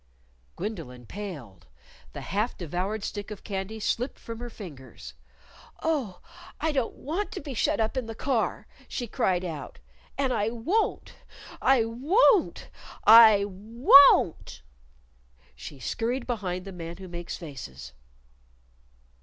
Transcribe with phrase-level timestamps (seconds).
[0.55, 1.67] Gwendolyn paled.
[2.13, 5.13] The half devoured stick of candy slipped from her fingers.
[5.83, 6.21] "Oh,
[6.59, 9.77] I don't want to be shut up in the car!" she cried out.
[10.17, 11.13] "And I won't!
[11.61, 12.69] I won't!
[13.05, 14.63] I WON'T!"
[15.55, 17.93] She scurried behind the Man Who Makes Faces.